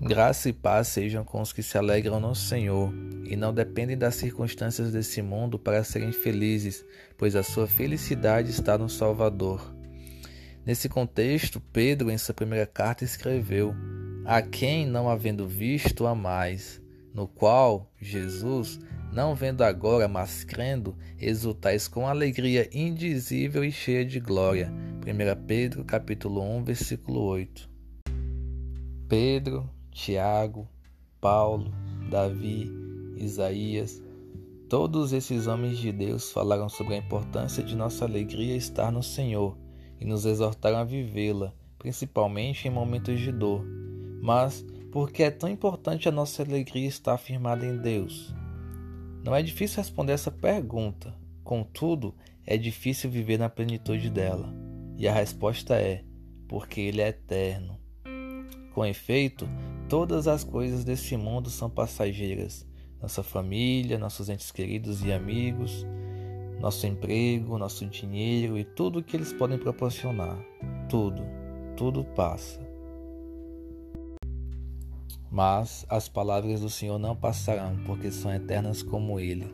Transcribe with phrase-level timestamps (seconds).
[0.00, 4.14] Graça e paz sejam com os que se alegram no Senhor e não dependem das
[4.14, 6.84] circunstâncias desse mundo para serem felizes,
[7.16, 9.74] pois a sua felicidade está no Salvador.
[10.64, 13.74] Nesse contexto, Pedro, em sua primeira carta, escreveu:
[14.24, 16.80] A quem não havendo visto a mais,
[17.12, 18.78] no qual Jesus,
[19.12, 24.72] não vendo agora, mas crendo, exultais com alegria indizível e cheia de glória.
[25.02, 27.68] 1 Pedro capítulo 1, versículo 8.
[29.08, 29.68] Pedro,
[29.98, 30.68] Tiago,
[31.20, 31.72] Paulo,
[32.08, 32.70] Davi,
[33.16, 34.00] Isaías,
[34.68, 39.58] todos esses homens de Deus falaram sobre a importância de nossa alegria estar no Senhor
[40.00, 43.66] e nos exortaram a vivê-la, principalmente em momentos de dor.
[44.22, 48.32] Mas por que é tão importante a nossa alegria estar firmada em Deus?
[49.24, 51.12] Não é difícil responder essa pergunta,
[51.42, 52.14] contudo,
[52.46, 54.54] é difícil viver na plenitude dela.
[54.96, 56.04] E a resposta é:
[56.46, 57.76] porque Ele é eterno.
[58.72, 59.48] Com efeito,
[59.88, 62.66] todas as coisas desse mundo são passageiras.
[63.00, 65.86] Nossa família, nossos entes queridos e amigos,
[66.60, 70.38] nosso emprego, nosso dinheiro e tudo o que eles podem proporcionar.
[70.88, 71.22] Tudo,
[71.76, 72.60] tudo passa.
[75.30, 79.46] Mas as palavras do Senhor não passarão, porque são eternas como Ele.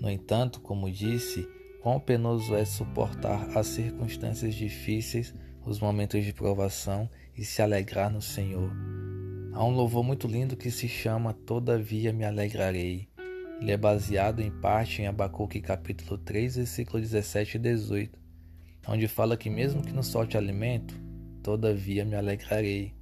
[0.00, 1.46] No entanto, como disse,
[1.80, 5.32] Quão penoso é suportar as circunstâncias difíceis,
[5.64, 8.70] os momentos de provação e se alegrar no Senhor.
[9.58, 13.08] Há um louvor muito lindo que se chama Todavia me alegrarei.
[13.60, 18.16] Ele é baseado em parte em Abacuque capítulo 3, versículo 17 e 18,
[18.86, 20.94] onde fala que mesmo que nos solte alimento,
[21.42, 22.94] todavia me alegrarei.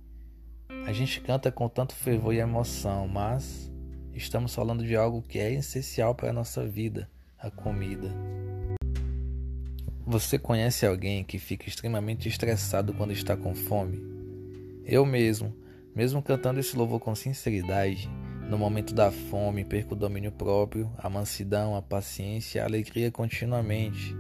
[0.87, 3.71] A gente canta com tanto fervor e emoção, mas
[4.15, 7.07] estamos falando de algo que é essencial para a nossa vida,
[7.39, 8.11] a comida.
[10.07, 14.01] Você conhece alguém que fica extremamente estressado quando está com fome?
[14.87, 15.53] Eu mesmo,
[15.97, 18.07] mesmo cantando esse louvor com sinceridade,
[18.51, 24.15] no momento da fome perco o domínio próprio, a mansidão, a paciência a alegria continuamente.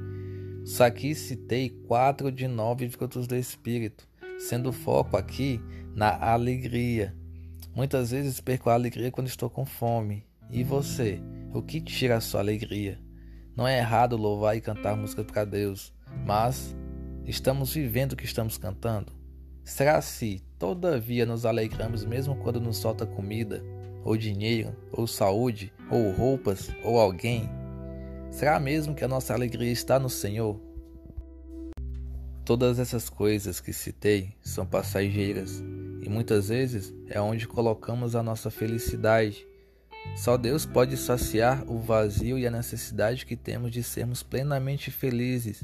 [0.65, 5.61] Só aqui citei quatro de nove frutos do Espírito, sendo foco aqui
[5.95, 7.15] na alegria.
[7.75, 10.27] Muitas vezes perco a alegria quando estou com fome.
[10.51, 11.21] E você?
[11.53, 12.99] O que tira a sua alegria?
[13.55, 15.93] Não é errado louvar e cantar música para Deus,
[16.25, 16.75] mas
[17.27, 19.13] estamos vivendo o que estamos cantando?
[19.67, 23.63] Será se, todavia, nos alegramos mesmo quando nos falta comida,
[24.05, 27.51] ou dinheiro, ou saúde, ou roupas, ou alguém?
[28.31, 30.61] Será mesmo que a nossa alegria está no Senhor?
[32.45, 35.59] Todas essas coisas que citei são passageiras
[36.01, 39.45] e muitas vezes é onde colocamos a nossa felicidade
[40.15, 45.63] só Deus pode saciar o vazio e a necessidade que temos de sermos plenamente felizes.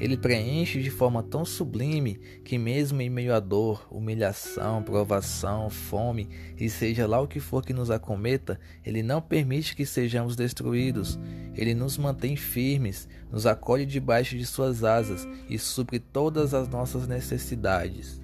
[0.00, 6.28] Ele preenche de forma tão sublime que, mesmo em meio à dor, humilhação, provação, fome
[6.58, 11.18] e seja lá o que for que nos acometa, Ele não permite que sejamos destruídos.
[11.54, 17.06] Ele nos mantém firmes, nos acolhe debaixo de Suas asas e supre todas as nossas
[17.06, 18.20] necessidades.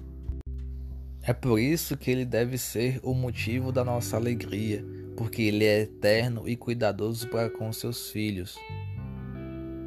[1.21, 4.83] É por isso que Ele deve ser o motivo da nossa alegria
[5.17, 8.55] porque Ele é eterno e cuidadoso para com seus filhos.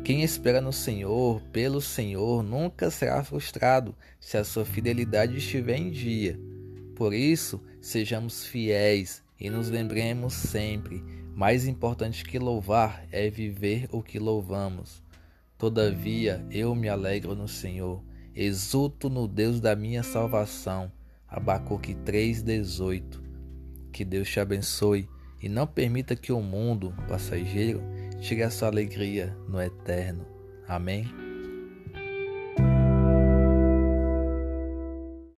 [0.05, 5.91] Quem espera no Senhor, pelo Senhor, nunca será frustrado se a sua fidelidade estiver em
[5.91, 6.41] dia.
[6.97, 14.03] Por isso, sejamos fiéis e nos lembremos sempre: mais importante que louvar é viver o
[14.03, 15.03] que louvamos.
[15.57, 18.03] Todavia, eu me alegro no Senhor,
[18.35, 20.91] exulto no Deus da minha salvação.
[21.29, 23.21] Abacuque 3,18.
[23.93, 25.09] Que Deus te abençoe
[25.41, 27.83] e não permita que o mundo passageiro
[28.21, 30.27] tire a sua alegria no eterno.
[30.69, 31.30] Amém?